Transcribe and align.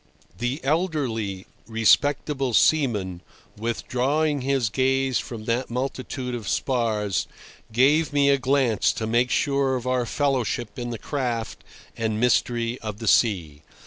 The 0.35 0.59
elderly, 0.63 1.45
respectable 1.67 2.55
seaman, 2.55 3.21
withdrawing 3.55 4.41
his 4.41 4.69
gaze 4.71 5.19
from 5.19 5.45
that 5.45 5.69
multitude 5.69 6.33
of 6.33 6.49
spars, 6.49 7.27
gave 7.71 8.11
me 8.11 8.29
a 8.31 8.39
glance 8.39 8.93
to 8.93 9.05
make 9.05 9.29
sure 9.29 9.75
of 9.75 9.85
our 9.85 10.07
fellowship 10.07 10.79
in 10.79 10.89
the 10.89 10.97
craft 10.97 11.63
and 11.95 12.19
mystery 12.19 12.79
of 12.79 12.97
the 12.97 13.07
sea. 13.07 13.61